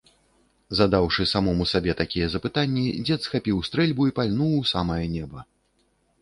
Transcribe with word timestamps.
Задаўшы 0.77 1.25
самому 1.33 1.67
сабе 1.71 1.95
такія 1.99 2.29
запытанні, 2.35 2.87
дзед 3.05 3.19
схапіў 3.27 3.61
стрэльбу 3.69 4.09
і 4.11 4.15
пальнуў 4.21 4.51
у 4.63 4.65
самае 4.73 5.05
неба. 5.19 5.39